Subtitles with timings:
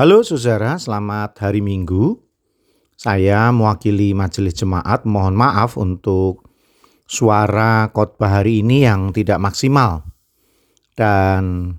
[0.00, 2.16] Halo saudara, selamat hari Minggu.
[2.96, 6.48] Saya mewakili majelis jemaat mohon maaf untuk
[7.04, 10.08] suara khotbah hari ini yang tidak maksimal.
[10.96, 11.76] Dan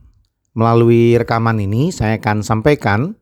[0.54, 3.18] melalui rekaman ini saya akan sampaikan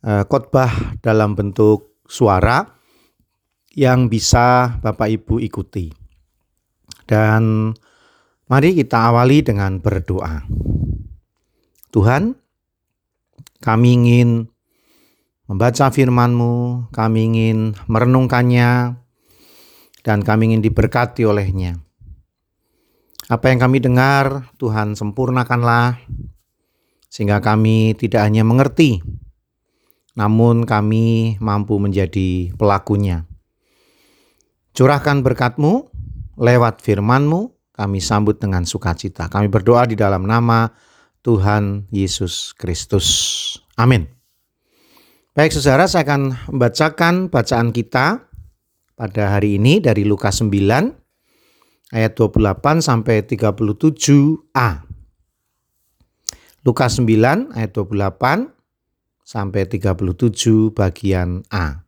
[0.00, 2.72] uh, khotbah dalam bentuk suara
[3.76, 5.92] yang bisa Bapak Ibu ikuti.
[7.04, 7.76] Dan
[8.48, 10.48] mari kita awali dengan berdoa.
[11.92, 12.39] Tuhan,
[13.60, 14.48] kami ingin
[15.44, 17.58] membaca firman-Mu, kami ingin
[17.90, 18.96] merenungkannya,
[20.00, 21.76] dan kami ingin diberkati olehnya.
[23.28, 26.00] Apa yang kami dengar, Tuhan sempurnakanlah,
[27.06, 29.04] sehingga kami tidak hanya mengerti,
[30.16, 33.28] namun kami mampu menjadi pelakunya.
[34.74, 35.90] Curahkan berkat-Mu
[36.40, 39.26] lewat firman-Mu, kami sambut dengan sukacita.
[39.26, 40.70] Kami berdoa di dalam nama
[41.20, 43.06] Tuhan Yesus Kristus.
[43.76, 44.08] Amin.
[45.36, 48.26] Baik saudara, saya akan membacakan bacaan kita
[48.98, 50.50] pada hari ini dari Lukas 9
[51.94, 54.68] ayat 28 sampai 37a.
[56.60, 58.52] Lukas 9 ayat 28
[59.24, 61.86] sampai 37 bagian A.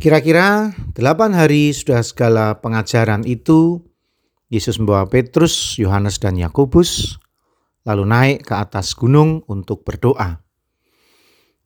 [0.00, 3.84] Kira-kira 8 hari sudah segala pengajaran itu
[4.48, 7.20] Yesus membawa Petrus, Yohanes dan Yakobus
[7.84, 10.40] lalu naik ke atas gunung untuk berdoa.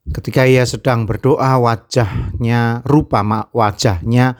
[0.04, 3.24] Ketika ia sedang berdoa, wajahnya, rupa
[3.56, 4.36] wajahnya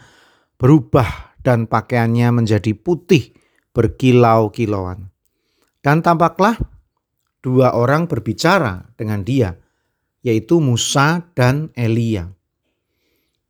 [0.61, 3.33] berubah dan pakaiannya menjadi putih
[3.73, 5.09] berkilau-kilauan.
[5.81, 6.57] Dan tampaklah
[7.41, 9.57] dua orang berbicara dengan dia,
[10.25, 12.29] yaitu Musa dan Elia.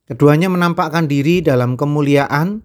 [0.04, 2.62] Keduanya menampakkan diri dalam kemuliaan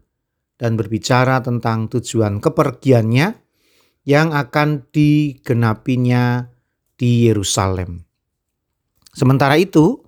[0.59, 3.48] dan berbicara tentang tujuan kepergiannya
[4.09, 6.49] yang akan digenapinya
[6.97, 8.01] di Yerusalem.
[9.13, 10.01] Sementara itu,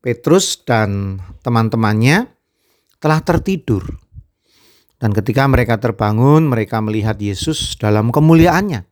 [0.00, 2.24] Petrus dan teman-temannya
[2.96, 3.84] telah tertidur.
[4.96, 8.88] Dan ketika mereka terbangun, mereka melihat Yesus dalam kemuliaannya.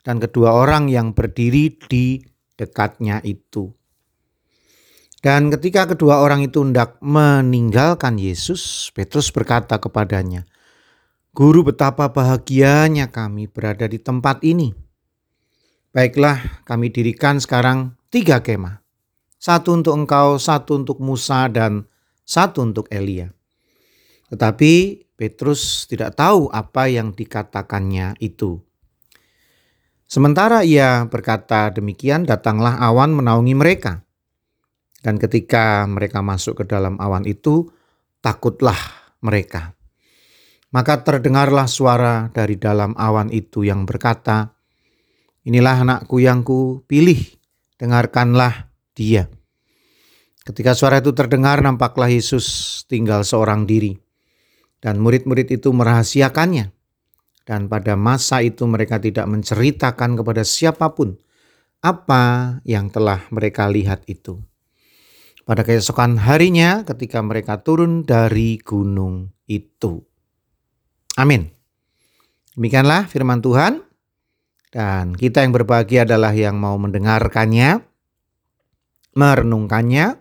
[0.00, 2.24] Dan kedua orang yang berdiri di
[2.56, 3.76] dekatnya itu.
[5.20, 10.48] Dan ketika kedua orang itu hendak meninggalkan Yesus, Petrus berkata kepadanya,
[11.36, 14.72] Guru betapa bahagianya kami berada di tempat ini.
[15.92, 18.80] Baiklah kami dirikan sekarang tiga kemah.
[19.36, 21.84] Satu untuk engkau, satu untuk Musa, dan
[22.24, 23.36] satu untuk Elia.
[24.32, 28.56] Tetapi Petrus tidak tahu apa yang dikatakannya itu.
[30.08, 34.08] Sementara ia berkata demikian, datanglah awan menaungi mereka.
[35.04, 37.68] Dan ketika mereka masuk ke dalam awan itu,
[38.24, 38.80] takutlah
[39.20, 39.75] mereka.
[40.76, 44.52] Maka terdengarlah suara dari dalam awan itu yang berkata,
[45.48, 47.16] Inilah anakku yang ku pilih,
[47.80, 49.32] dengarkanlah dia.
[50.44, 53.96] Ketika suara itu terdengar, nampaklah Yesus tinggal seorang diri.
[54.76, 56.68] Dan murid-murid itu merahasiakannya.
[57.48, 61.16] Dan pada masa itu mereka tidak menceritakan kepada siapa pun
[61.80, 64.44] apa yang telah mereka lihat itu.
[65.46, 70.04] Pada keesokan harinya ketika mereka turun dari gunung itu.
[71.16, 71.48] Amin.
[72.52, 73.80] Demikianlah firman Tuhan.
[74.68, 77.80] Dan kita yang berbahagia adalah yang mau mendengarkannya,
[79.16, 80.20] merenungkannya,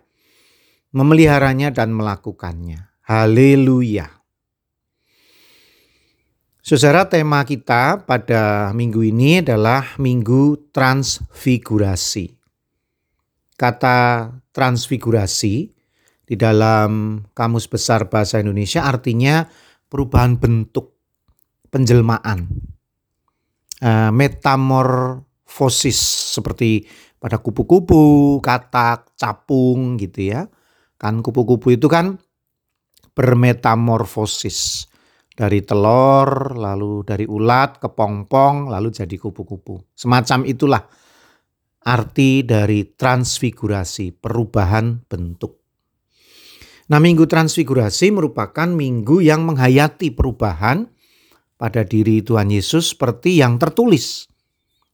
[0.95, 2.87] memeliharanya dan melakukannya.
[3.03, 4.07] Haleluya.
[6.63, 12.33] Saudara, tema kita pada minggu ini adalah Minggu Transfigurasi.
[13.59, 15.55] Kata transfigurasi
[16.25, 19.45] di dalam Kamus Besar Bahasa Indonesia artinya
[19.89, 20.95] perubahan bentuk,
[21.71, 22.47] penjelmaan,
[23.81, 25.99] uh, metamorfosis
[26.35, 26.85] seperti
[27.19, 30.45] pada kupu-kupu, katak, capung gitu ya.
[30.95, 32.21] Kan kupu-kupu itu kan
[33.15, 34.87] bermetamorfosis
[35.35, 39.91] dari telur, lalu dari ulat ke pong-pong, lalu jadi kupu-kupu.
[39.91, 40.85] Semacam itulah
[41.85, 45.64] arti dari transfigurasi, perubahan bentuk.
[46.85, 50.85] Nah, Minggu Transfigurasi merupakan minggu yang menghayati perubahan
[51.57, 54.29] pada diri Tuhan Yesus seperti yang tertulis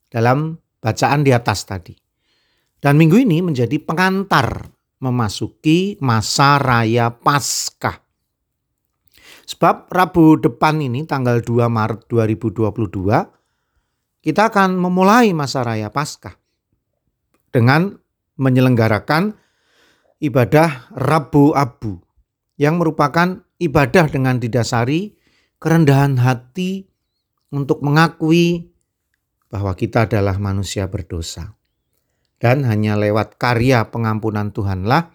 [0.07, 1.91] dalam bacaan di atas tadi.
[2.79, 4.71] Dan minggu ini menjadi pengantar
[5.03, 7.99] memasuki masa raya Paskah.
[9.45, 12.71] Sebab Rabu depan ini tanggal 2 Maret 2022
[14.21, 16.39] kita akan memulai masa raya Paskah
[17.51, 17.99] dengan
[18.39, 19.35] menyelenggarakan
[20.21, 21.97] ibadah Rabu Abu
[22.61, 25.17] yang merupakan ibadah dengan didasari
[25.57, 26.85] kerendahan hati
[27.49, 28.69] untuk mengakui
[29.49, 31.57] bahwa kita adalah manusia berdosa.
[32.41, 35.13] Dan hanya lewat karya pengampunan Tuhanlah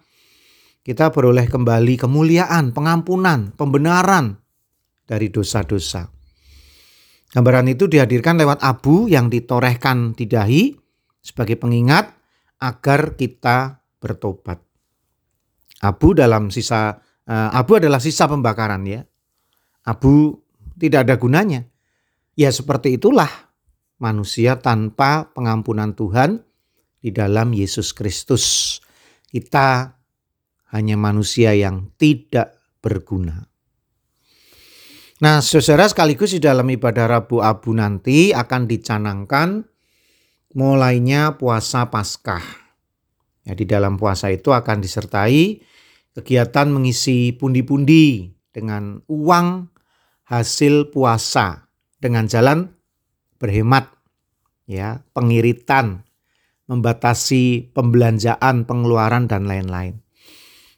[0.87, 4.39] kita beroleh kembali kemuliaan, pengampunan, pembenaran
[5.03, 6.07] dari dosa-dosa.
[7.35, 10.71] Gambaran itu dihadirkan lewat abu yang ditorehkan di dahi
[11.19, 12.15] sebagai pengingat
[12.63, 14.66] agar kita bertobat.
[15.83, 16.97] Abu dalam sisa
[17.27, 19.05] uh, abu adalah sisa pembakaran ya.
[19.85, 20.41] Abu
[20.77, 21.65] tidak ada gunanya.
[22.37, 23.29] Ya seperti itulah
[23.97, 26.45] manusia tanpa pengampunan Tuhan
[27.01, 28.77] di dalam Yesus Kristus.
[29.27, 29.97] Kita
[30.73, 33.47] hanya manusia yang tidak berguna.
[35.17, 39.65] Nah, saudara sekaligus di dalam ibadah Rabu Abu nanti akan dicanangkan
[40.53, 42.66] mulainya puasa Paskah.
[43.47, 45.63] Ya, di dalam puasa itu akan disertai
[46.11, 49.71] kegiatan mengisi pundi-pundi dengan uang
[50.27, 52.67] hasil puasa dengan jalan
[53.39, 53.87] berhemat
[54.67, 56.03] ya, pengiritan,
[56.67, 60.03] membatasi pembelanjaan, pengeluaran dan lain-lain.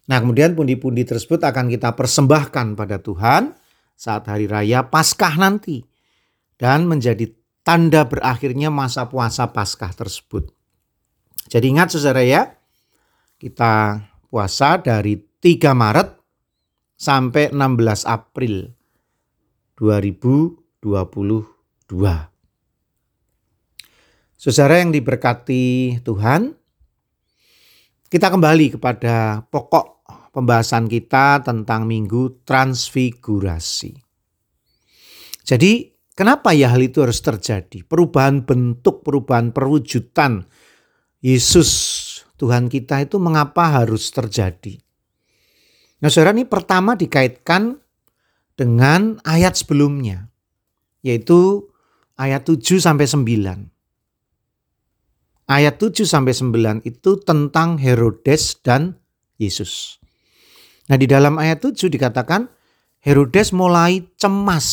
[0.05, 3.57] Nah, kemudian pundi-pundi tersebut akan kita persembahkan pada Tuhan
[3.97, 5.81] saat hari raya Paskah nanti
[6.61, 7.33] dan menjadi
[7.65, 10.53] tanda berakhirnya masa puasa Paskah tersebut.
[11.49, 12.58] Jadi ingat Saudara ya,
[13.39, 16.09] kita puasa dari 3 Maret
[16.99, 18.67] sampai 16 April
[19.79, 21.15] 2022.
[24.35, 26.51] Saudara yang diberkati Tuhan,
[28.11, 30.03] kita kembali kepada pokok
[30.35, 33.95] pembahasan kita tentang minggu transfigurasi.
[35.47, 37.87] Jadi, kenapa ya hal itu harus terjadi?
[37.87, 40.43] Perubahan bentuk, perubahan perwujudan
[41.23, 41.69] Yesus
[42.39, 44.79] Tuhan kita itu mengapa harus terjadi?
[45.99, 47.75] Nah, saudara ini pertama dikaitkan
[48.55, 50.31] dengan ayat sebelumnya,
[51.03, 51.67] yaitu
[52.15, 53.67] ayat 7 sampai 9.
[55.49, 58.99] Ayat 7 sampai 9 itu tentang Herodes dan
[59.39, 59.99] Yesus.
[60.91, 62.45] Nah di dalam ayat 7 dikatakan
[63.01, 64.67] Herodes mulai cemas.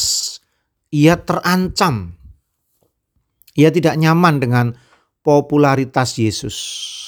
[0.92, 2.12] Ia terancam.
[3.56, 4.66] Ia tidak nyaman dengan
[5.24, 6.56] popularitas Yesus.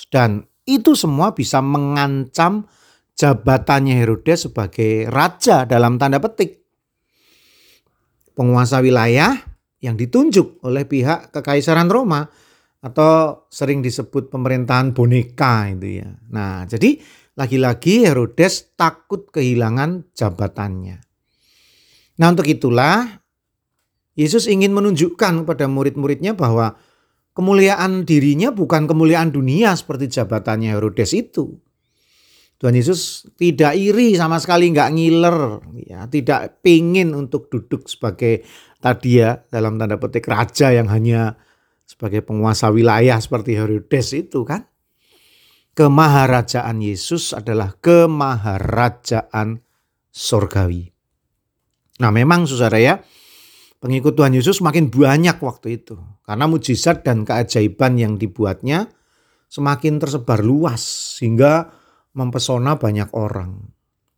[0.08, 2.68] Dan itu semua bisa mengancam
[3.16, 6.60] jabatannya Herodes sebagai raja dalam tanda petik.
[8.36, 9.34] Penguasa wilayah
[9.80, 12.28] yang ditunjuk oleh pihak kekaisaran Roma
[12.78, 16.10] atau sering disebut pemerintahan boneka itu ya.
[16.30, 17.00] Nah, jadi
[17.34, 21.08] lagi-lagi Herodes takut kehilangan jabatannya.
[22.18, 23.22] Nah untuk itulah
[24.18, 26.74] Yesus ingin menunjukkan kepada murid-muridnya bahwa
[27.38, 31.54] kemuliaan dirinya bukan kemuliaan dunia seperti jabatannya Herodes itu.
[32.58, 38.42] Tuhan Yesus tidak iri sama sekali nggak ngiler, ya, tidak pingin untuk duduk sebagai
[38.82, 41.38] tadi ya dalam tanda petik raja yang hanya
[41.86, 44.66] sebagai penguasa wilayah seperti Herodes itu kan
[45.78, 49.62] kemaharajaan Yesus adalah kemaharajaan
[50.10, 50.90] sorgawi.
[52.02, 52.98] Nah memang saudara ya,
[53.78, 56.17] pengikut Tuhan Yesus makin banyak waktu itu.
[56.28, 58.84] Karena mujizat dan keajaiban yang dibuatnya
[59.48, 60.84] semakin tersebar luas
[61.16, 61.72] sehingga
[62.12, 63.64] mempesona banyak orang.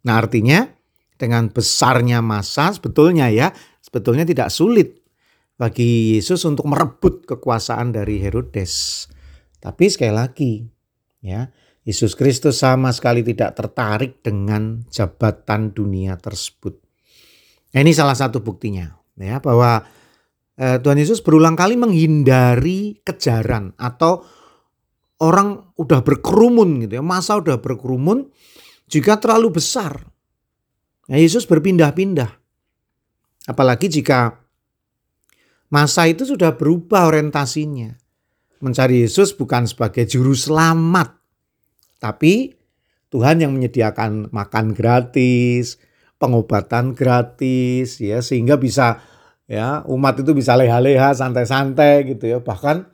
[0.03, 0.67] Nah artinya
[1.15, 5.07] dengan besarnya masa sebetulnya ya, sebetulnya tidak sulit
[5.55, 9.07] bagi Yesus untuk merebut kekuasaan dari Herodes.
[9.63, 10.53] Tapi sekali lagi,
[11.21, 11.53] Ya,
[11.85, 16.81] Yesus Kristus sama sekali tidak tertarik dengan jabatan dunia tersebut.
[17.77, 18.89] Nah, ini salah satu buktinya
[19.21, 19.85] ya bahwa
[20.61, 24.21] eh, Tuhan Yesus berulang kali menghindari kejaran atau
[25.25, 28.29] orang udah berkerumun gitu ya, masa udah berkerumun
[28.93, 30.05] jika terlalu besar.
[31.09, 32.31] Nah, Yesus berpindah-pindah.
[33.49, 34.37] Apalagi jika
[35.73, 37.97] masa itu sudah berubah orientasinya
[38.61, 41.17] mencari Yesus bukan sebagai juru selamat,
[41.97, 42.53] tapi
[43.11, 45.81] Tuhan yang menyediakan makan gratis,
[46.21, 49.01] pengobatan gratis ya sehingga bisa
[49.51, 52.87] ya umat itu bisa leha-leha santai-santai gitu ya bahkan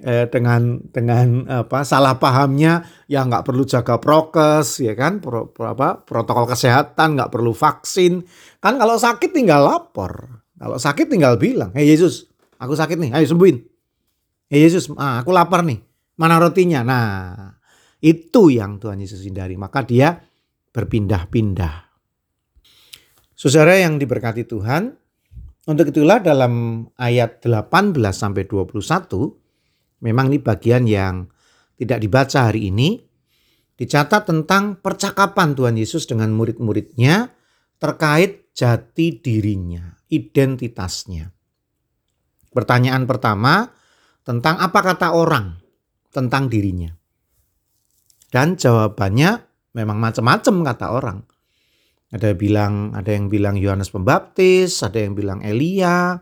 [0.00, 6.00] eh, dengan dengan apa salah pahamnya ya nggak perlu jaga prokes ya kan pro, apa
[6.00, 8.24] protokol kesehatan nggak perlu vaksin
[8.64, 13.28] kan kalau sakit tinggal lapor kalau sakit tinggal bilang hei Yesus aku sakit nih ayo
[13.28, 13.70] sembuhin
[14.50, 15.78] Hey Yesus, ah, aku lapar nih.
[16.18, 16.82] Mana rotinya?
[16.82, 17.54] Nah,
[18.02, 19.54] itu yang Tuhan Yesus hindari.
[19.54, 20.18] Maka dia
[20.74, 21.86] berpindah-pindah.
[23.38, 24.90] Saudara yang diberkati Tuhan,
[25.70, 31.30] untuk itulah dalam ayat 18 sampai 21, memang ini bagian yang
[31.78, 32.98] tidak dibaca hari ini,
[33.78, 37.30] dicatat tentang percakapan Tuhan Yesus dengan murid-muridnya
[37.78, 41.30] terkait jati dirinya, identitasnya.
[42.50, 43.70] Pertanyaan pertama,
[44.26, 45.54] tentang apa kata orang
[46.10, 46.90] tentang dirinya.
[48.26, 49.30] Dan jawabannya
[49.78, 51.18] memang macam-macam kata orang.
[52.10, 56.18] Ada yang bilang ada yang bilang Yohanes Pembaptis, ada yang bilang Elia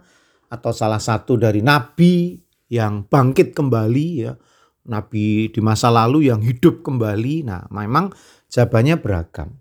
[0.48, 2.36] atau salah satu dari nabi
[2.68, 4.32] yang bangkit kembali ya.
[4.88, 7.44] Nabi di masa lalu yang hidup kembali.
[7.44, 8.08] Nah, memang
[8.48, 9.60] jawabannya beragam.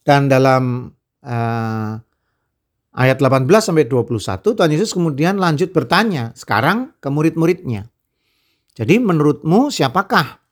[0.00, 0.88] Dan dalam
[1.24, 1.92] uh,
[2.92, 7.88] ayat 18 sampai 21 Tuhan Yesus kemudian lanjut bertanya sekarang ke murid-muridnya.
[8.76, 10.44] Jadi menurutmu siapakah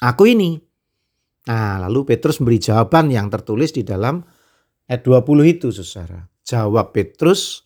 [0.00, 0.63] aku ini?
[1.44, 4.24] Nah, lalu Petrus memberi jawaban yang tertulis di dalam
[4.88, 6.24] ayat 20 itu, Saudara.
[6.44, 7.64] Jawab Petrus,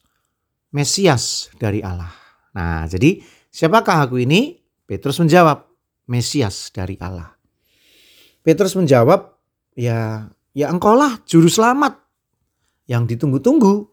[0.74, 2.10] Mesias dari Allah.
[2.58, 4.58] Nah, jadi siapakah aku ini?
[4.82, 5.68] Petrus menjawab,
[6.08, 7.30] Mesias dari Allah.
[8.42, 9.36] Petrus menjawab,
[9.76, 12.00] ya ya engkaulah juru selamat
[12.88, 13.86] yang ditunggu-tunggu.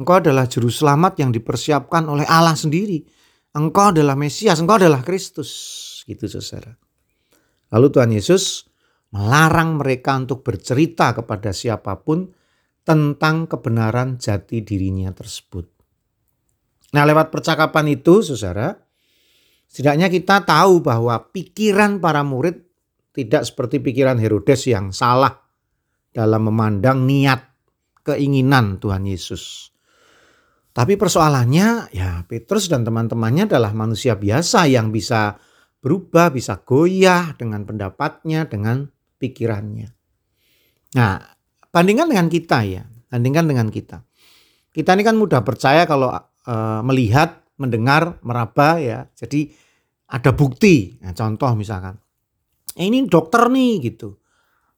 [0.00, 3.04] Engkau adalah juru selamat yang dipersiapkan oleh Allah sendiri.
[3.52, 5.50] Engkau adalah Mesias, engkau adalah Kristus.
[6.08, 6.78] Gitu saudara.
[7.74, 8.69] Lalu Tuhan Yesus
[9.10, 12.30] melarang mereka untuk bercerita kepada siapa pun
[12.86, 15.66] tentang kebenaran jati dirinya tersebut.
[16.90, 18.74] Nah lewat percakapan itu saudara,
[19.70, 22.66] setidaknya kita tahu bahwa pikiran para murid
[23.14, 25.38] tidak seperti pikiran Herodes yang salah
[26.10, 27.46] dalam memandang niat
[28.02, 29.70] keinginan Tuhan Yesus.
[30.70, 35.34] Tapi persoalannya ya Petrus dan teman-temannya adalah manusia biasa yang bisa
[35.82, 38.86] berubah, bisa goyah dengan pendapatnya, dengan
[39.20, 39.92] pikirannya.
[40.96, 41.20] Nah,
[41.68, 44.00] bandingkan dengan kita ya, bandingkan dengan kita.
[44.72, 46.10] Kita ini kan mudah percaya kalau
[46.46, 46.54] e,
[46.86, 49.04] melihat, mendengar, meraba ya.
[49.12, 49.52] Jadi
[50.10, 50.96] ada bukti.
[51.04, 52.00] Nah, contoh misalkan,
[52.74, 54.16] eh, ini dokter nih gitu.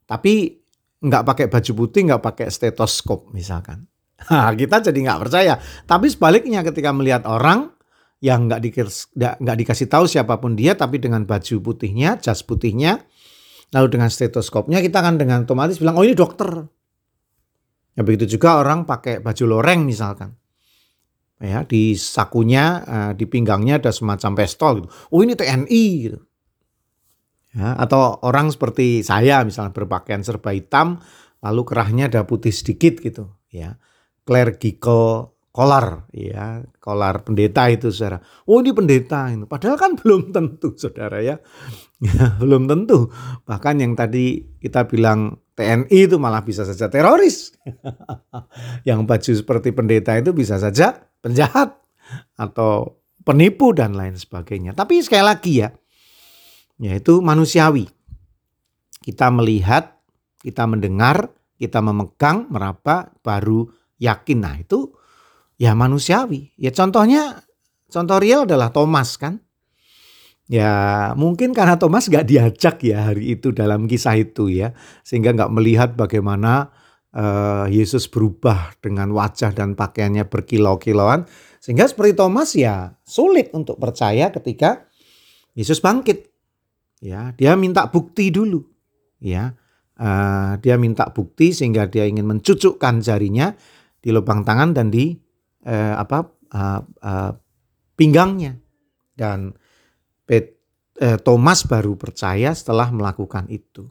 [0.04, 0.58] Tapi
[1.02, 3.86] nggak pakai baju putih, nggak pakai stetoskop misalkan.
[4.22, 5.58] Nah, kita jadi nggak percaya.
[5.88, 7.74] Tapi sebaliknya ketika melihat orang
[8.22, 8.62] yang nggak
[9.58, 13.02] dikasih, tahu siapa pun dia, tapi dengan baju putihnya, jas putihnya,
[13.72, 16.48] lalu dengan stetoskopnya, kita akan dengan otomatis bilang, oh ini dokter.
[17.92, 20.36] Ya begitu juga orang pakai baju loreng misalkan.
[21.42, 24.88] Ya, di sakunya, eh, di pinggangnya ada semacam pistol gitu.
[25.10, 26.22] Oh ini TNI gitu.
[27.52, 31.04] Ya, atau orang seperti saya misalnya berpakaian serba hitam
[31.44, 33.76] lalu kerahnya ada putih sedikit gitu ya.
[34.22, 38.18] Clerical collar ya, collar pendeta itu Saudara.
[38.48, 39.44] Oh ini pendeta itu.
[39.44, 41.36] Padahal kan belum tentu Saudara ya.
[42.00, 43.12] ya belum tentu.
[43.44, 47.52] Bahkan yang tadi kita bilang TNI itu malah bisa saja teroris.
[48.88, 51.76] yang baju seperti pendeta itu bisa saja penjahat
[52.40, 54.72] atau penipu dan lain sebagainya.
[54.72, 55.68] Tapi sekali lagi ya,
[56.80, 57.86] yaitu manusiawi.
[59.04, 60.00] Kita melihat,
[60.40, 61.28] kita mendengar,
[61.60, 63.68] kita memegang, meraba, baru
[64.00, 64.38] yakin.
[64.40, 65.01] Nah itu
[65.62, 66.50] ya manusiawi.
[66.58, 67.46] Ya contohnya,
[67.86, 69.38] contoh real adalah Thomas kan.
[70.50, 74.74] Ya mungkin karena Thomas gak diajak ya hari itu dalam kisah itu ya.
[75.06, 76.74] Sehingga gak melihat bagaimana
[77.14, 81.30] uh, Yesus berubah dengan wajah dan pakaiannya berkilau-kilauan.
[81.62, 84.90] Sehingga seperti Thomas ya sulit untuk percaya ketika
[85.54, 86.26] Yesus bangkit
[87.02, 88.62] ya dia minta bukti dulu
[89.18, 89.52] ya
[89.98, 93.52] uh, dia minta bukti sehingga dia ingin mencucukkan jarinya
[94.02, 95.21] di lubang tangan dan di
[95.66, 96.18] uh, apa
[96.54, 97.32] uh, uh,
[97.94, 98.58] pinggangnya
[99.14, 99.54] dan
[100.22, 100.56] Pet,
[101.02, 103.86] uh, Thomas baru percaya setelah melakukan itu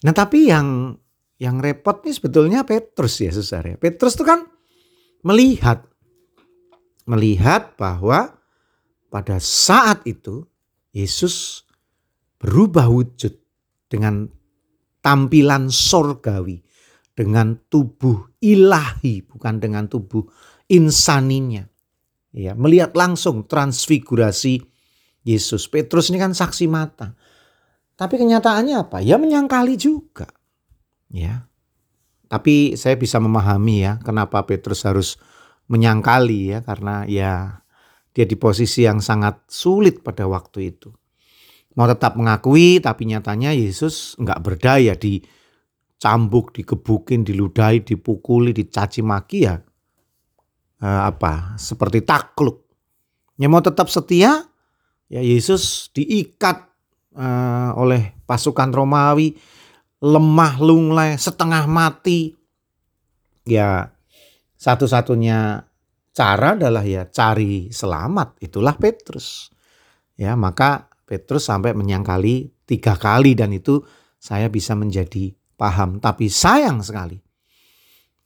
[0.00, 0.96] nah tapi yang
[1.40, 3.76] yang repot nih sebetulnya Petrus ya saudara ya.
[3.80, 4.44] Petrus itu kan
[5.24, 5.88] melihat
[7.08, 8.36] melihat bahwa
[9.08, 10.44] pada saat itu
[10.92, 11.64] Yesus
[12.36, 13.34] berubah wujud
[13.90, 14.30] dengan
[15.02, 16.62] tampilan sorgawi,
[17.16, 20.28] dengan tubuh ilahi, bukan dengan tubuh
[20.70, 21.66] insaninya.
[22.30, 24.62] Ya, melihat langsung transfigurasi
[25.26, 25.66] Yesus.
[25.66, 27.18] Petrus ini kan saksi mata.
[27.98, 29.02] Tapi kenyataannya apa?
[29.02, 30.30] Ya menyangkali juga.
[31.10, 31.50] Ya.
[32.30, 35.18] Tapi saya bisa memahami ya kenapa Petrus harus
[35.66, 37.66] menyangkali ya karena ya
[38.14, 40.94] dia di posisi yang sangat sulit pada waktu itu
[41.78, 49.62] mau tetap mengakui tapi nyatanya Yesus nggak berdaya dicambuk, dikebukin, diludahi, dipukuli, dicaci maki ya
[50.80, 51.54] eh, apa?
[51.60, 52.64] Seperti takluk.
[53.40, 54.44] Ya mau tetap setia
[55.08, 56.68] ya Yesus diikat
[57.16, 59.36] eh, oleh pasukan Romawi.
[60.00, 62.32] Lemah lunglai setengah mati.
[63.44, 63.92] Ya
[64.56, 65.68] satu-satunya
[66.16, 68.40] cara adalah ya cari selamat.
[68.40, 69.52] Itulah Petrus.
[70.16, 73.84] Ya maka Petrus sampai menyangkali tiga kali dan itu
[74.16, 76.00] saya bisa menjadi paham.
[76.00, 77.20] Tapi sayang sekali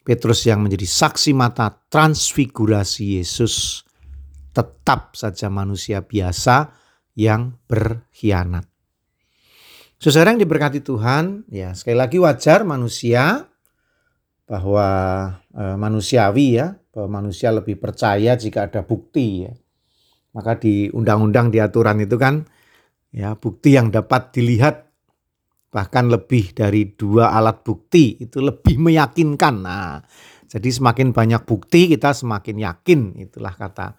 [0.05, 3.83] Petrus yang menjadi saksi mata transfigurasi Yesus
[4.53, 6.71] tetap saja manusia biasa
[7.17, 8.69] yang berkhianat.
[9.97, 13.49] Saudara yang diberkati Tuhan, ya sekali lagi wajar manusia
[14.45, 14.89] bahwa
[15.49, 19.53] e, manusiawi ya, bahwa manusia lebih percaya jika ada bukti ya.
[20.37, 22.45] Maka di undang-undang di aturan itu kan
[23.15, 24.94] ya bukti yang dapat dilihat
[25.75, 29.55] bahkan lebih dari dua alat bukti itu lebih meyakinkan.
[29.59, 29.99] Nah,
[30.47, 33.99] jadi semakin banyak bukti kita semakin yakin itulah kata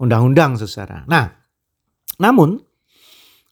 [0.00, 1.04] undang-undang saudara.
[1.04, 1.28] Nah,
[2.16, 2.56] namun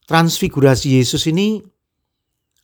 [0.09, 1.61] transfigurasi Yesus ini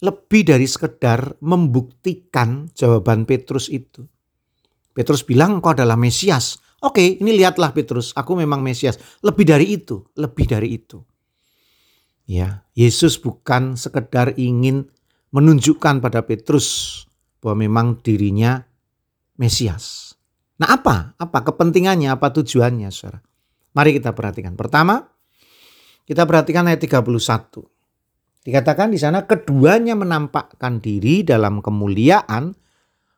[0.01, 4.01] lebih dari sekedar membuktikan jawaban Petrus itu.
[4.98, 6.58] Petrus bilang engkau adalah Mesias.
[6.82, 8.98] Oke, ini lihatlah Petrus, aku memang Mesias.
[9.22, 11.01] Lebih dari itu, lebih dari itu.
[12.27, 14.91] Ya, Yesus bukan sekedar ingin
[15.31, 17.07] menunjukkan pada Petrus
[17.39, 18.67] bahwa memang dirinya
[19.39, 20.17] Mesias.
[20.60, 21.15] Nah, apa?
[21.15, 23.24] Apa kepentingannya, apa tujuannya, Saudara?
[23.72, 24.60] Mari kita perhatikan.
[24.60, 25.07] Pertama,
[26.03, 27.63] kita perhatikan ayat 31.
[28.43, 32.51] Dikatakan di sana keduanya menampakkan diri dalam kemuliaan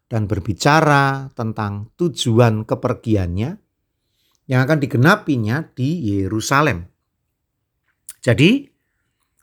[0.10, 3.50] dan berbicara tentang tujuan kepergiannya
[4.50, 6.82] yang akan digenapinya di Yerusalem.
[8.20, 8.69] Jadi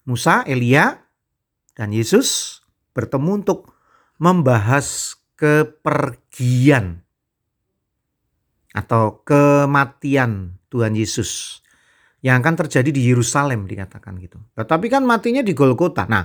[0.06, 1.02] Musa, Elia,
[1.74, 2.58] dan Yesus
[2.94, 3.74] bertemu untuk
[4.16, 7.04] membahas kepergian
[8.72, 11.60] atau kematian Tuhan Yesus
[12.24, 14.40] yang akan terjadi di Yerusalem dikatakan gitu.
[14.56, 16.08] Tetapi kan matinya di Golgota.
[16.08, 16.24] Nah,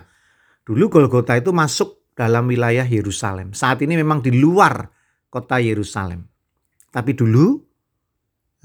[0.63, 3.51] dulu Golgota itu masuk dalam wilayah Yerusalem.
[3.51, 4.87] Saat ini memang di luar
[5.27, 6.23] kota Yerusalem.
[6.91, 7.59] Tapi dulu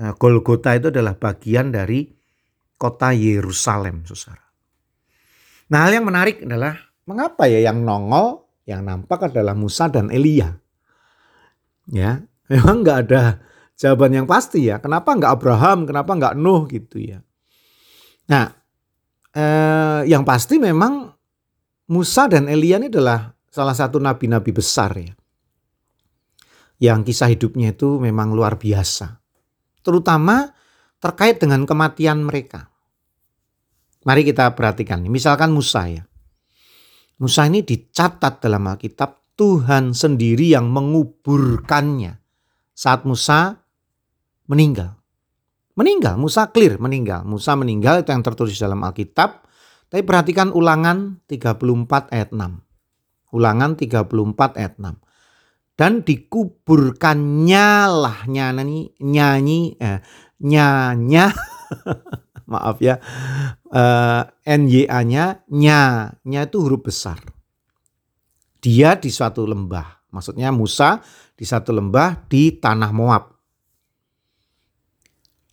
[0.03, 2.07] eh, Golgota itu adalah bagian dari
[2.79, 4.46] kota Yerusalem, Saudara.
[5.67, 10.55] Nah, hal yang menarik adalah mengapa ya yang nongol, yang nampak adalah Musa dan Elia.
[11.91, 13.43] Ya, memang nggak ada
[13.79, 14.79] jawaban yang pasti ya.
[14.79, 17.19] Kenapa nggak Abraham, kenapa nggak Nuh gitu ya.
[18.27, 18.51] Nah,
[19.35, 21.15] eh, yang pasti memang
[21.87, 25.15] Musa dan Elia ini adalah salah satu nabi-nabi besar ya.
[26.77, 29.23] Yang kisah hidupnya itu memang luar biasa.
[29.81, 30.51] Terutama
[30.99, 32.69] terkait dengan kematian mereka.
[34.07, 35.03] Mari kita perhatikan.
[35.11, 36.07] Misalkan Musa ya.
[37.19, 42.23] Musa ini dicatat dalam Alkitab Tuhan sendiri yang menguburkannya
[42.71, 43.59] saat Musa
[44.47, 44.95] meninggal.
[45.77, 47.27] Meninggal, Musa clear meninggal.
[47.27, 49.45] Musa meninggal itu yang tertulis dalam Alkitab.
[49.91, 52.63] Tapi perhatikan ulangan 34 ayat 6.
[53.35, 55.03] Ulangan 34 ayat 6.
[55.77, 60.01] Dan dikuburkannya lah nyanyi nyanyi eh,
[60.41, 61.37] nyanya
[62.47, 62.99] maaf ya
[63.71, 65.81] eh, NYA-nya nya
[66.11, 67.19] nya itu huruf besar.
[68.63, 70.11] Dia di suatu lembah.
[70.11, 71.03] Maksudnya Musa
[71.37, 73.37] di satu lembah di tanah Moab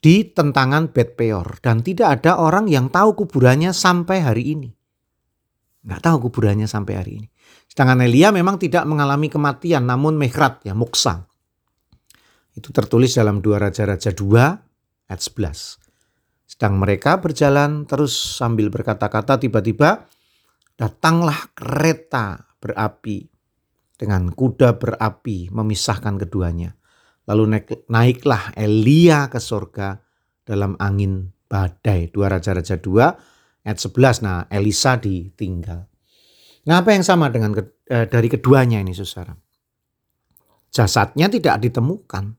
[0.03, 4.69] di tentangan Bet Peor dan tidak ada orang yang tahu kuburannya sampai hari ini.
[5.87, 7.27] Nggak tahu kuburannya sampai hari ini.
[7.71, 11.23] Sedangkan Elia memang tidak mengalami kematian namun mekrat ya moksa.
[12.51, 15.82] Itu tertulis dalam dua Raja-Raja 2 ayat 11.
[16.53, 20.05] Sedang mereka berjalan terus sambil berkata-kata tiba-tiba
[20.77, 23.25] datanglah kereta berapi
[23.97, 26.77] dengan kuda berapi memisahkan keduanya.
[27.25, 29.97] Lalu naik, naiklah Elia ke surga
[30.45, 32.13] dalam angin badai.
[32.13, 34.21] Dua Raja-Raja 2 ayat 11.
[34.21, 35.89] Nah Elisa ditinggal.
[36.69, 37.57] Nah apa yang sama dengan
[37.89, 39.33] eh, dari keduanya ini saudara?
[40.69, 42.37] Jasadnya tidak ditemukan.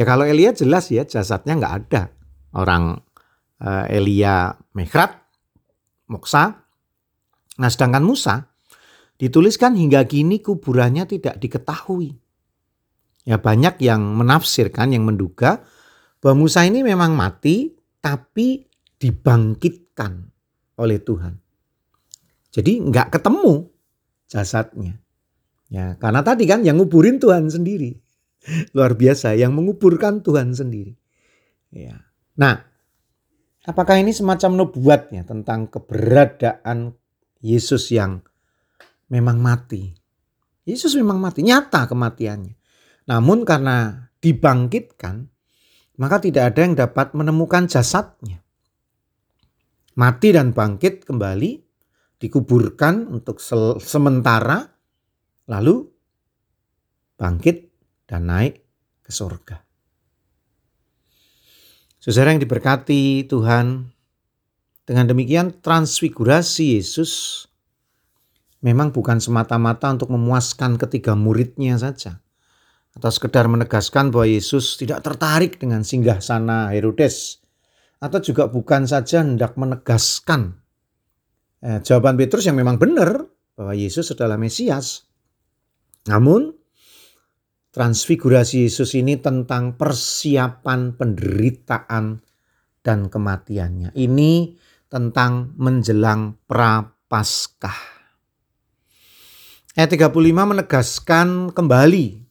[0.00, 2.21] Ya kalau Elia jelas ya jasadnya nggak ada.
[2.52, 3.00] Orang
[3.60, 5.12] eh, Elia Mekrat,
[6.12, 6.44] Moksa.
[7.58, 8.52] Nah sedangkan Musa
[9.16, 12.16] dituliskan hingga kini kuburannya tidak diketahui.
[13.22, 15.62] Ya banyak yang menafsirkan, yang menduga
[16.18, 17.70] bahwa Musa ini memang mati
[18.02, 18.66] tapi
[18.98, 20.26] dibangkitkan
[20.82, 21.38] oleh Tuhan.
[22.50, 23.70] Jadi nggak ketemu
[24.26, 24.98] jasadnya.
[25.72, 27.96] Ya, karena tadi kan yang nguburin Tuhan sendiri.
[28.76, 30.92] Luar biasa, yang menguburkan Tuhan sendiri.
[31.72, 32.11] Ya.
[32.38, 32.56] Nah,
[33.68, 36.96] apakah ini semacam nubuatnya tentang keberadaan
[37.44, 38.24] Yesus yang
[39.12, 39.92] memang mati?
[40.62, 42.54] Yesus memang mati, nyata kematiannya.
[43.10, 45.26] Namun karena dibangkitkan,
[45.98, 48.40] maka tidak ada yang dapat menemukan jasadnya.
[49.98, 51.50] Mati dan bangkit kembali,
[52.16, 53.42] dikuburkan untuk
[53.82, 54.64] sementara,
[55.50, 55.84] lalu
[57.18, 57.68] bangkit
[58.06, 58.62] dan naik
[59.02, 59.71] ke surga.
[62.02, 63.86] Saudara yang diberkati Tuhan,
[64.82, 67.46] dengan demikian transfigurasi Yesus
[68.58, 72.18] memang bukan semata-mata untuk memuaskan ketiga muridnya saja
[72.98, 77.38] atau sekedar menegaskan bahwa Yesus tidak tertarik dengan singgah sana Herodes
[78.02, 80.58] atau juga bukan saja hendak menegaskan
[81.62, 85.06] eh, jawaban Petrus yang memang benar bahwa Yesus adalah Mesias.
[86.10, 86.50] Namun
[87.72, 92.20] transfigurasi Yesus ini tentang persiapan penderitaan
[92.84, 93.96] dan kematiannya.
[93.96, 94.32] Ini
[94.92, 98.04] tentang menjelang prapaskah.
[99.72, 102.28] Ayat 35 menegaskan kembali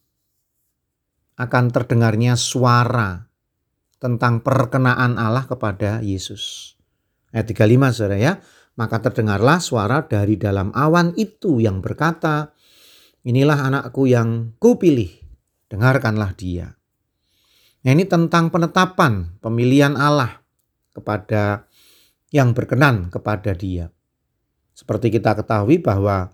[1.42, 3.26] akan terdengarnya suara
[3.98, 6.74] tentang perkenaan Allah kepada Yesus.
[7.34, 8.34] Ayat 35 saudara ya.
[8.72, 12.56] Maka terdengarlah suara dari dalam awan itu yang berkata,
[13.22, 15.21] Inilah anakku yang kupilih,
[15.72, 16.76] dengarkanlah dia.
[17.82, 20.44] Nah ini tentang penetapan pemilihan Allah
[20.92, 21.64] kepada
[22.28, 23.88] yang berkenan kepada dia.
[24.76, 26.30] Seperti kita ketahui bahwa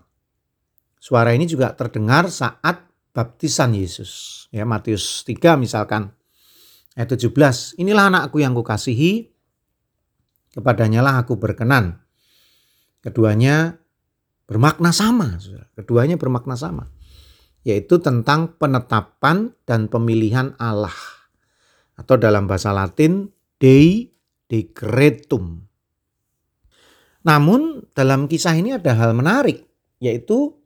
[0.99, 2.83] Suara ini juga terdengar saat
[3.15, 4.45] baptisan Yesus.
[4.51, 6.11] Ya, Matius 3 misalkan
[6.99, 7.79] ayat 17.
[7.79, 9.31] Inilah anakku yang kukasihi,
[10.59, 12.03] kepadanya lah aku berkenan.
[12.99, 13.79] Keduanya
[14.43, 15.39] bermakna sama.
[15.79, 16.91] Keduanya bermakna sama.
[17.67, 20.95] Yaitu tentang penetapan dan pemilihan Allah.
[21.99, 23.27] Atau dalam bahasa Latin,
[23.59, 24.07] Dei
[24.47, 25.67] Decretum.
[27.27, 29.67] Namun dalam kisah ini ada hal menarik,
[29.99, 30.59] yaitu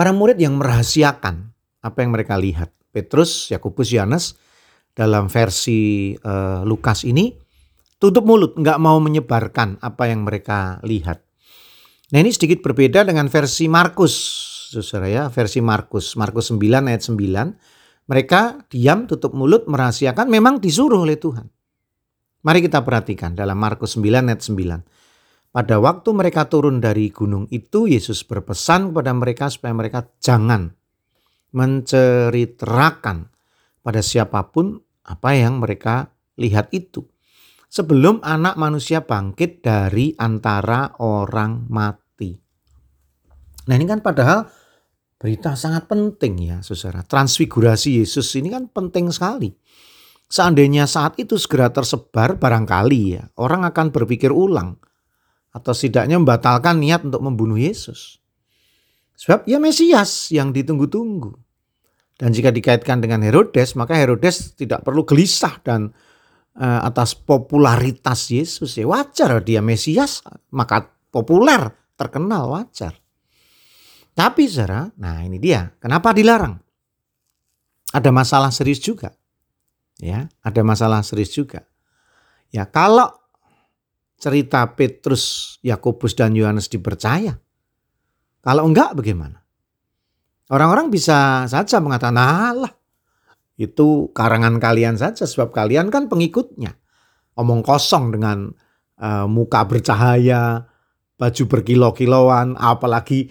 [0.00, 1.52] Para murid yang merahasiakan
[1.84, 2.72] apa yang mereka lihat.
[2.88, 4.32] Petrus, Yakobus, Yohanes
[4.96, 7.36] dalam versi uh, Lukas ini
[8.00, 11.20] tutup mulut, nggak mau menyebarkan apa yang mereka lihat.
[12.16, 14.14] Nah ini sedikit berbeda dengan versi Markus,
[14.78, 18.06] saudara ya, versi Markus, Markus 9 ayat 9.
[18.06, 21.50] Mereka diam, tutup mulut, merahasiakan, memang disuruh oleh Tuhan.
[22.46, 25.50] Mari kita perhatikan dalam Markus 9 ayat 9.
[25.50, 30.70] Pada waktu mereka turun dari gunung itu, Yesus berpesan kepada mereka supaya mereka jangan
[31.50, 33.26] menceritakan
[33.82, 37.02] pada siapa pun apa yang mereka lihat itu.
[37.70, 42.34] Sebelum anak manusia bangkit dari antara orang mati.
[43.70, 44.50] Nah ini kan padahal
[45.20, 47.04] berita sangat penting ya saudara.
[47.04, 49.52] Transfigurasi Yesus ini kan penting sekali.
[50.30, 54.80] Seandainya saat itu segera tersebar barangkali ya orang akan berpikir ulang
[55.50, 58.22] atau setidaknya membatalkan niat untuk membunuh Yesus.
[59.20, 61.36] Sebab ya Mesias yang ditunggu-tunggu.
[62.16, 65.92] Dan jika dikaitkan dengan Herodes, maka Herodes tidak perlu gelisah dan
[66.56, 68.76] uh, atas popularitas Yesus.
[68.76, 70.20] Ya wajar dia Mesias,
[70.52, 72.99] maka populer, terkenal wajar.
[74.14, 76.58] Tapi saudara, nah ini dia, kenapa dilarang?
[77.90, 79.14] Ada masalah serius juga.
[80.00, 81.66] Ya, ada masalah serius juga.
[82.50, 83.10] Ya, kalau
[84.20, 87.38] cerita Petrus, Yakobus dan Yohanes dipercaya?
[88.40, 89.40] Kalau enggak bagaimana?
[90.50, 92.72] Orang-orang bisa saja mengatakan, "Alah,
[93.54, 96.74] itu karangan kalian saja sebab kalian kan pengikutnya."
[97.38, 98.50] Omong kosong dengan
[98.98, 100.66] uh, muka bercahaya,
[101.16, 103.30] baju berkilau-kilauan, apalagi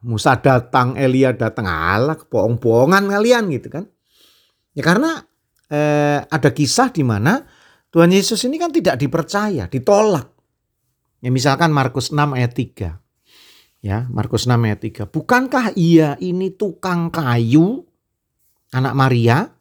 [0.00, 3.84] Musa datang, Elia datang, alah bohong-bohongan kalian gitu kan.
[4.72, 5.20] Ya karena
[5.68, 7.44] eh, ada kisah di mana
[7.90, 10.30] Tuhan Yesus ini kan tidak dipercaya, ditolak.
[11.20, 12.96] Ya misalkan Markus 6 ayat 3.
[13.80, 15.08] Ya, Markus 6 ayat 3.
[15.08, 17.88] Bukankah ia ini tukang kayu
[18.76, 19.56] anak Maria,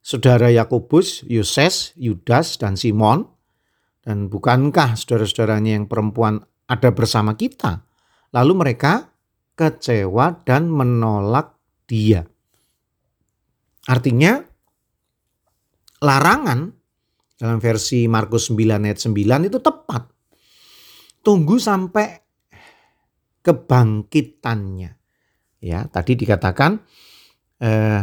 [0.00, 3.28] saudara Yakobus, Yoses, Yudas dan Simon?
[4.04, 7.88] Dan bukankah saudara-saudaranya yang perempuan ada bersama kita?
[8.36, 9.13] Lalu mereka
[9.54, 11.54] kecewa dan menolak
[11.86, 12.26] dia.
[13.86, 14.42] Artinya
[16.02, 16.72] larangan
[17.34, 20.02] dalam versi Markus 9 ayat 9 itu tepat.
[21.24, 22.06] Tunggu sampai
[23.40, 24.90] kebangkitannya.
[25.64, 26.76] Ya, tadi dikatakan
[27.60, 28.02] eh,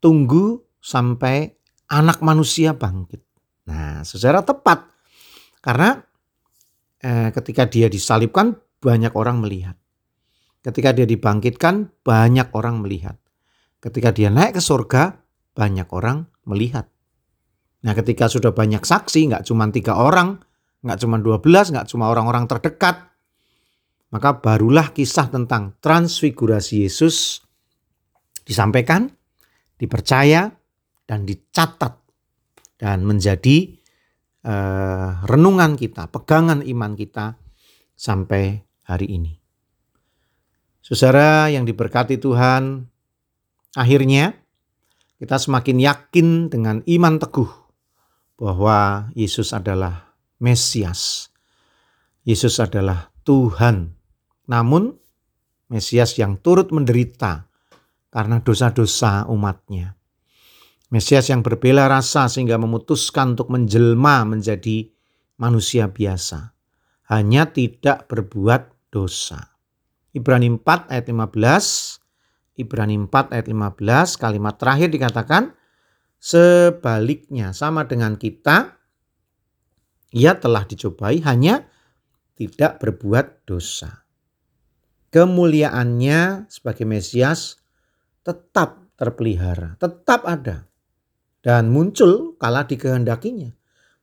[0.00, 1.52] tunggu sampai
[1.92, 3.20] anak manusia bangkit.
[3.68, 4.88] Nah, secara tepat
[5.60, 6.00] karena
[7.04, 9.76] eh, ketika dia disalibkan banyak orang melihat.
[10.62, 13.18] Ketika dia dibangkitkan banyak orang melihat.
[13.82, 15.18] Ketika dia naik ke surga
[15.58, 16.86] banyak orang melihat.
[17.82, 20.38] Nah ketika sudah banyak saksi, nggak cuma tiga orang,
[20.86, 23.10] nggak cuma dua belas, nggak cuma orang-orang terdekat,
[24.14, 27.42] maka barulah kisah tentang transfigurasi Yesus
[28.46, 29.10] disampaikan,
[29.82, 30.54] dipercaya,
[31.02, 31.98] dan dicatat
[32.78, 33.74] dan menjadi
[34.46, 37.34] uh, renungan kita, pegangan iman kita
[37.98, 39.41] sampai hari ini.
[40.82, 42.90] Saudara yang diberkati Tuhan,
[43.78, 44.34] akhirnya
[45.22, 47.50] kita semakin yakin dengan iman teguh
[48.34, 51.30] bahwa Yesus adalah Mesias.
[52.26, 53.94] Yesus adalah Tuhan.
[54.50, 54.98] Namun
[55.70, 57.46] Mesias yang turut menderita
[58.10, 59.94] karena dosa-dosa umatnya.
[60.90, 64.90] Mesias yang berbela rasa sehingga memutuskan untuk menjelma menjadi
[65.38, 66.52] manusia biasa.
[67.08, 69.51] Hanya tidak berbuat dosa.
[70.12, 75.56] Ibrani 4 ayat 15, Ibrani 4 ayat 15, kalimat terakhir dikatakan,
[76.20, 78.76] sebaliknya sama dengan kita,
[80.12, 81.64] ia telah dicobai hanya
[82.36, 84.04] tidak berbuat dosa.
[85.12, 87.60] Kemuliaannya sebagai Mesias
[88.20, 90.68] tetap terpelihara, tetap ada.
[91.42, 93.50] Dan muncul kala dikehendakinya.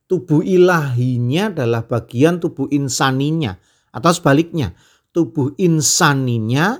[0.10, 3.56] Tubuh ilahinya adalah bagian tubuh insaninya.
[3.96, 4.76] Atau sebaliknya,
[5.20, 6.80] tubuh insaninya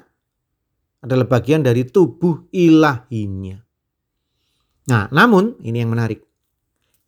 [1.04, 3.60] adalah bagian dari tubuh ilahinya.
[4.88, 6.24] Nah, namun ini yang menarik.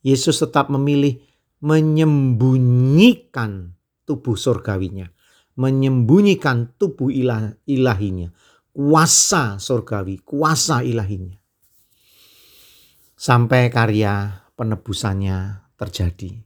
[0.03, 1.23] Yesus tetap memilih
[1.63, 3.71] menyembunyikan
[4.03, 5.07] tubuh surgawinya,
[5.55, 8.27] menyembunyikan tubuh ilah, ilahinya,
[8.75, 11.39] kuasa surgawi, kuasa ilahinya.
[13.15, 16.43] Sampai karya penebusannya terjadi.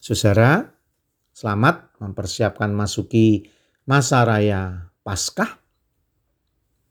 [0.00, 0.72] Saudara,
[1.36, 3.52] selamat mempersiapkan masuki
[3.84, 5.60] masa raya Paskah.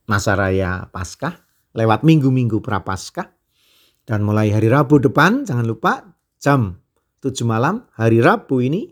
[0.06, 1.34] Masa raya Paskah
[1.74, 3.34] lewat minggu-minggu prapaskah.
[4.04, 6.04] Dan mulai hari Rabu depan jangan lupa
[6.36, 6.76] jam
[7.24, 8.92] 7 malam hari Rabu ini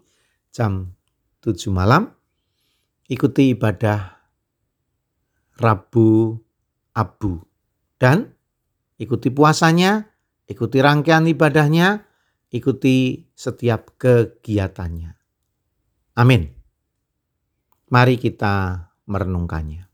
[0.49, 0.95] jam
[1.43, 2.07] 7 malam.
[3.11, 4.07] Ikuti ibadah
[5.59, 6.39] Rabu
[6.95, 7.43] Abu.
[7.99, 8.23] Dan
[8.97, 9.99] ikuti puasanya,
[10.47, 12.07] ikuti rangkaian ibadahnya,
[12.55, 15.11] ikuti setiap kegiatannya.
[16.17, 16.60] Amin.
[17.91, 19.90] Mari kita merenungkannya.